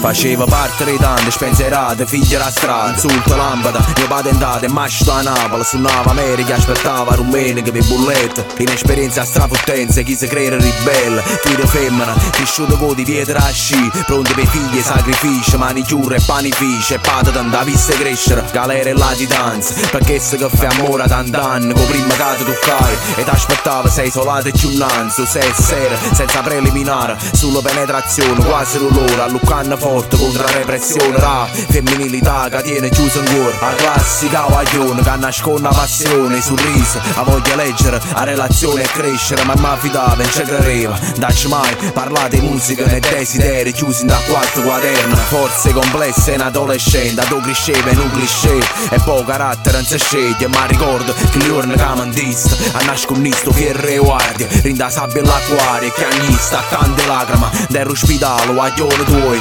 Faceva 0.00 0.44
parte 0.46 0.84
dei 0.84 0.96
tanti 0.96 1.30
spensierate, 1.30 2.06
figli 2.06 2.28
della 2.28 2.50
strada 2.50 2.90
Insulto 2.90 3.34
lampada, 3.34 3.84
mio 3.96 4.06
patentato 4.06 4.64
e 4.64 4.68
mascio 4.68 5.10
a 5.10 5.22
Napoli. 5.22 5.64
Suonava 5.64 6.10
America, 6.10 6.54
aspettava 6.54 7.14
rumenica 7.14 7.70
per 7.70 7.84
bullette. 7.84 8.46
Inesperienza 8.58 9.24
strafottenza, 9.24 10.02
chi 10.02 10.14
si 10.14 10.26
crede 10.26 10.56
ribelle. 10.56 11.22
Figlio 11.42 11.66
femmina, 11.66 12.14
cresciuto 12.30 12.76
con 12.76 12.94
di 12.94 13.04
pietra 13.04 13.40
a 13.40 13.50
sci. 13.50 13.90
Pronti 14.06 14.32
per 14.34 14.46
figli, 14.46 14.80
sacrifici, 14.80 15.56
manicure 15.56 16.16
e 16.16 16.22
panifici 16.24 16.94
E 16.94 16.98
pata 16.98 17.30
da 17.30 17.62
viste 17.62 17.94
crescere, 17.94 18.44
galere 18.52 18.90
e 18.90 18.94
latitanza 18.94 19.74
Perché 19.90 20.18
se 20.18 20.36
che 20.36 20.48
fai 20.48 20.68
amore 20.78 21.02
a 21.02 21.08
tant'anni, 21.08 21.72
con 21.72 21.86
prima 21.86 22.14
che 22.14 22.36
ti 22.38 22.44
toccai 22.44 22.96
E 23.16 23.24
t'aspettava, 23.24 23.88
sei 23.88 24.08
isolato 24.08 24.48
e 24.48 24.52
più 24.52 24.70
innanzi 24.70 25.26
Sei 25.26 25.52
sera, 25.54 25.96
senza 26.12 26.40
preliminare, 26.40 27.16
solo 27.32 27.60
penetrazione 27.60 28.44
Quasi 28.44 28.78
l'ora, 28.78 29.26
luccanna 29.26 29.76
forte 29.88 30.18
contro 30.18 30.42
la 30.42 30.50
repressione. 30.50 31.16
Ra, 31.16 31.46
femminilità 31.46 32.48
che 32.50 32.62
tiene 32.62 32.90
chiuso 32.90 33.20
in 33.20 33.24
cuore. 33.24 33.56
La 33.58 33.74
classica 33.74 34.44
guaglione 34.46 35.02
che 35.02 35.16
nasconde 35.16 35.62
la 35.62 35.74
passione. 35.74 36.40
Sorriso, 36.42 37.00
la 37.14 37.22
voglia 37.22 37.56
leggere, 37.56 38.00
la 38.12 38.24
relazione 38.24 38.82
e 38.82 38.86
crescere 38.86 39.44
Ma 39.44 39.54
mi 39.56 39.64
affidava, 39.64 40.14
non 40.14 40.30
ci 40.30 40.42
credeva. 40.42 40.98
Dacci 41.16 41.48
mai, 41.48 41.74
parlate 41.92 42.40
musica 42.40 42.84
nei 42.84 43.00
desideri 43.00 43.72
Chiusi 43.72 44.04
da 44.04 44.20
quattro 44.28 44.62
quaderni. 44.62 45.14
Forze 45.28 45.72
complesse 45.72 46.32
in 46.32 46.42
adolescente 46.42 47.22
Tu 47.26 47.40
cresceva 47.40 47.90
in 47.90 47.98
un 47.98 48.10
cliché. 48.10 48.58
E 48.90 48.98
poi 49.04 49.24
carattere 49.24 49.76
non 49.76 49.86
si 49.86 49.98
sceglie 49.98 50.48
Ma 50.48 50.66
ricordo 50.66 51.12
che 51.12 51.38
giorno 51.38 51.74
che 51.74 52.02
mi 52.02 52.10
disse 52.10 52.70
A 52.72 52.84
nascondisto 52.84 53.52
fierre 53.52 53.94
e 53.94 53.98
guardia 53.98 54.46
Rinda 54.62 54.90
sabbia 54.90 55.22
l'acquario 55.22 55.90
Che 55.92 56.04
agnista, 56.04 56.62
tante 56.68 57.06
lacrime. 57.06 57.66
Dell'ospedale, 57.68 58.52
guaglione 58.52 59.04
tuoi 59.04 59.40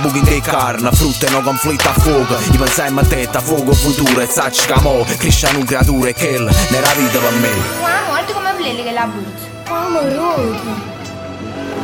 buchi 0.00 0.20
di 0.20 0.40
carne 0.40 0.90
Frutta 0.92 1.26
e 1.26 1.30
no 1.30 1.42
conflitto 1.42 1.88
a 1.88 1.92
fuoco 1.92 2.36
I 2.52 2.56
pensai 2.56 2.92
a 2.96 3.02
te, 3.02 3.28
a 3.30 3.40
fuoco 3.40 3.72
futuro 3.72 4.20
E 4.20 4.26
sacci 4.26 4.66
che 4.66 4.80
mo 4.80 5.04
cresciano 5.16 5.64
creature 5.64 6.12
Che 6.12 6.38
nella 6.38 6.92
vita 6.96 7.18
per 7.18 7.32
me 7.40 7.50
Mamma, 7.80 8.06
guarda 8.08 8.32
come 8.32 8.48
blelle 8.58 8.82
che 8.82 8.92
la 8.92 9.06
buzza. 9.06 9.46
Amoroso. 9.72 10.96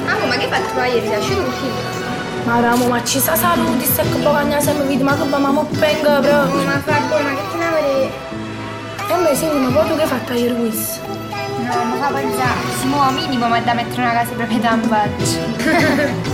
Amo, 0.06 0.26
ma 0.26 0.36
che 0.36 0.44
hai 0.44 0.50
fatto 0.50 0.80
ieri? 0.82 1.06
Sei 1.06 1.18
uscito 1.18 1.42
chi? 1.60 1.68
Ma 2.44 2.60
ramo, 2.60 2.88
ma 2.88 3.02
ci 3.04 3.20
sa 3.20 3.36
saluti, 3.36 3.86
se 3.86 4.02
che 4.02 4.18
bagna 4.18 4.60
sempre 4.60 4.86
vedi, 4.86 5.02
ma 5.02 5.16
che 5.16 5.24
ba 5.24 5.38
mamma 5.38 5.64
penga 5.78 6.20
proprio. 6.20 6.64
Ma 6.64 6.78
fa 6.80 6.98
buona, 7.08 7.30
ma 7.30 7.36
che 7.50 7.56
ne 7.56 7.66
avrei... 7.66 8.10
E 9.08 9.16
me 9.16 9.34
senti, 9.34 9.56
ma 9.56 9.70
poi 9.70 9.88
tu 9.88 9.96
che 9.96 10.02
hai 10.02 10.08
fatto 10.08 10.32
ieri 10.32 10.56
questo? 10.56 11.00
No, 11.06 11.84
ma 11.84 11.96
fa 11.96 12.12
pensare. 12.12 12.60
Si 12.80 12.86
muove 12.86 13.12
minimo, 13.12 13.46
ma 13.46 13.60
da 13.60 13.72
mettere 13.72 14.02
una 14.02 14.12
casa 14.12 14.30
di 14.30 14.36
proprietà 14.36 14.74
in 14.74 14.82
faccia. 14.82 16.32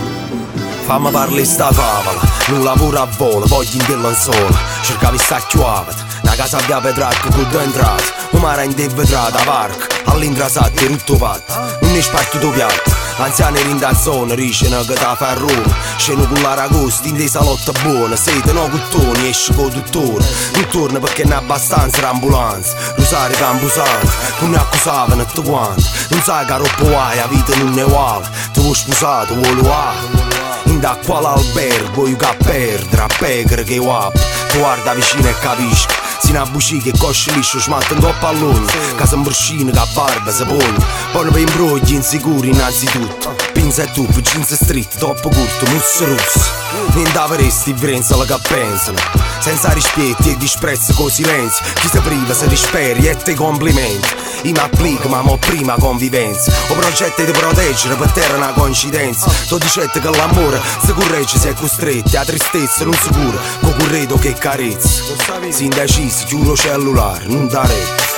Fammi 0.83 1.11
parli 1.11 1.45
sta 1.45 1.71
favola, 1.71 2.19
non 2.47 2.63
lavoro 2.63 3.01
a 3.01 3.07
volo, 3.17 3.45
voglio 3.45 3.69
in 3.73 3.85
della 3.87 4.13
sola 4.13 4.71
Cercavi 4.81 5.17
sta 5.17 5.37
chiuavata, 5.37 5.95
una 6.23 6.35
casa 6.35 6.57
via 6.65 6.79
petracco 6.79 7.29
con 7.29 7.47
due 7.49 7.63
entrate. 7.63 8.03
Un 8.31 8.41
mare 8.41 8.65
in 8.65 8.73
vetrata, 8.73 9.43
varca, 9.43 9.85
all'intrasate, 10.05 10.87
tutto 10.87 11.17
fatto. 11.17 11.53
Non 11.81 11.95
è 11.95 12.01
spartito 12.01 12.49
piatto, 12.49 12.91
anziani 13.17 13.61
in 13.69 13.77
da 13.77 13.93
zona, 13.93 14.33
ricono 14.33 14.83
che 14.83 14.93
ta 14.93 15.15
fa 15.15 15.29
a 15.29 15.33
Roma 15.33 15.75
Sceno 15.97 16.25
con 16.25 16.41
l'aragosto, 16.41 17.07
in 17.07 17.15
dei 17.15 17.27
salotti 17.27 17.71
buoni, 17.83 18.17
sete 18.17 18.51
no 18.53 18.67
cuttoni, 18.69 19.29
esce 19.29 19.53
con 19.53 19.69
dottore. 19.69 20.25
Non 20.55 20.67
torna 20.67 20.99
perché 20.99 21.23
non 21.23 21.33
è 21.33 21.35
abbastanza 21.35 22.01
l'ambulanza 22.01 22.75
Rosario 22.95 23.37
campusante, 23.37 24.09
non 24.39 24.49
ne 24.49 24.57
accusavano 24.57 25.25
tutti 25.25 25.47
quanti 25.47 25.85
Non 26.09 26.21
sai 26.21 26.45
che 26.45 26.57
roba 26.57 26.71
vuoi, 26.79 27.15
la 27.15 27.27
vita 27.27 27.55
non 27.57 27.77
è 27.77 27.83
uguale 27.83 28.27
Ti 28.51 28.59
vuoi 28.61 28.75
sposato, 28.75 29.35
vuoi 29.35 29.55
lo 29.55 30.30
Inda 30.71 30.97
qual 31.05 31.25
albergo 31.25 32.07
e 32.07 32.13
o 32.13 32.17
perdra 32.17 33.07
Pegra 33.19 33.63
que 33.63 33.75
eu 33.75 33.91
ap 33.93 34.15
Guarda 34.55 34.91
a 34.91 34.93
vicina 34.93 35.33
cabisco 35.33 35.93
Sina 36.25 36.45
buxiga 36.45 36.97
coche 36.97 37.29
lixos 37.31 37.67
matam 37.67 37.99
do 37.99 38.13
palun 38.21 38.65
Casa 38.97 39.17
mbrexina 39.17 39.71
da 39.73 39.85
barba 39.87 40.31
zabon 40.31 40.75
Bona 41.13 41.31
bem 41.31 41.45
brogli 41.47 41.95
inseguro 41.95 42.47
innanzitutto. 42.47 43.35
Pinza 43.53 43.85
tu 43.87 44.07
jeans 44.21 44.51
street 44.51 44.97
dopo 44.97 45.29
curto 45.29 45.69
musso 45.71 46.05
russo 46.05 46.61
Nem 46.95 47.11
dava 47.11 47.35
resti 47.35 47.73
vrenza 47.73 48.15
la 48.15 48.25
che 48.25 48.37
pensano. 48.47 48.97
Senza 49.39 49.71
rispetti 49.73 50.31
e 50.31 50.37
desprezo 50.37 50.93
com 50.93 51.09
silêncio, 51.09 51.63
Chi 51.75 51.87
se 51.87 51.99
priva 51.99 52.33
se 52.33 52.47
disperi 52.47 53.07
e 53.07 53.15
te 53.15 53.33
complimenti. 53.33 54.07
Io 54.43 54.51
mi 54.51 54.59
applico 54.59 55.07
ma 55.07 55.21
mo 55.21 55.37
prima 55.37 55.75
convivenza. 55.75 56.51
O 56.69 56.73
progetti 56.73 57.25
di 57.25 57.31
proteggere 57.31 57.95
per 57.95 58.11
terra 58.11 58.37
una 58.37 58.53
coincidenza. 58.53 59.31
Tu 59.47 59.57
dicete 59.57 59.99
che 59.99 60.09
l'amore 60.09 60.59
si 60.83 60.93
corregge 60.93 61.37
se 61.37 61.49
è 61.49 61.53
costretti. 61.53 62.17
A 62.17 62.25
tristezza 62.25 62.83
non 62.83 62.93
si 62.93 63.09
cura, 63.09 63.37
con 63.59 63.75
corredo 63.77 64.17
che 64.17 64.33
carezza. 64.33 65.03
Si 65.49 65.65
indecisi, 65.65 66.25
chiudo 66.25 66.55
cellulare, 66.55 67.25
non 67.25 67.47
dare 67.47 68.09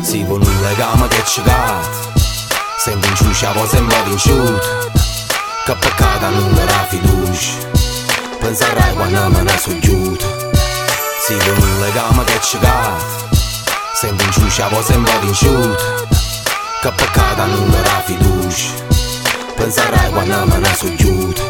Si 0.00 0.24
con 0.24 0.40
un 0.40 0.60
legame 0.62 1.06
che 1.08 1.22
ci 1.26 1.42
cade 1.42 2.17
Sembra 2.78 3.10
in 3.10 3.16
sciuscia, 3.16 3.52
sembrava 3.66 4.08
inciut 4.08 4.90
Che 5.64 5.74
peccato 5.74 6.28
non 6.30 6.54
darà 6.54 6.86
fiducia 6.88 7.50
Penserai 8.38 8.94
quando 8.94 9.28
me 9.30 9.42
ne 9.42 9.58
soggiut 9.58 10.24
Si 11.26 11.36
con 11.36 11.60
un 11.60 11.80
legame 11.80 12.22
che 12.22 12.36
è 12.36 12.38
cecato 12.38 13.04
Sembra 13.94 14.26
in 14.26 14.32
sciuscia, 14.32 14.68
sembrava 14.84 15.24
nu 15.24 15.74
Che 16.80 16.92
peccato 16.92 17.46
non 17.46 17.68
darà 17.68 18.02
fiducia 18.04 18.70
Penserai 19.56 20.10
quando 20.10 20.46
me 20.46 20.58
ne 20.58 20.74
soggiut 20.76 21.42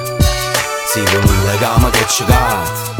Si 0.91 1.03
con 1.03 1.23
un 1.29 1.45
legame 1.45 1.91
che 1.91 2.05
è 2.05 2.07
cecato 2.07 2.97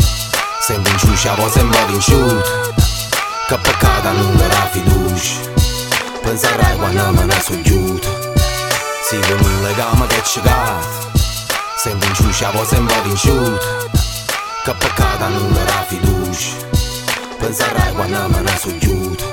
Sembra 0.61 0.93
in 0.93 0.99
sciuscia, 0.99 1.35
sembrava 1.51 1.93
inciut 1.93 2.75
Che 3.49 3.57
peccato 3.57 4.13
non 4.13 4.37
darà 4.37 4.69
fiducia 4.71 5.47
Penserai 6.21 6.77
quando 6.77 7.11
me 7.13 7.25
ne 7.25 7.41
soggiut 7.41 7.98
chegat 10.33 10.85
Se 11.83 11.91
îndinșu 11.91 12.31
și 12.31 12.45
avo 12.45 12.65
se 12.65 12.77
îmbărinșut 12.77 13.63
Că 14.65 14.73
păcat 14.83 15.21
anul 15.27 15.53
ora 15.61 15.81
fi 15.89 15.97
duș 16.07 16.41
Pensar 17.41 17.75
ai 17.85 17.93
guană 17.97 18.29
mă 18.31 18.41
nasugiut 18.45 19.28